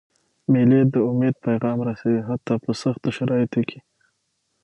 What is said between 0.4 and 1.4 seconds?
مېلې د امید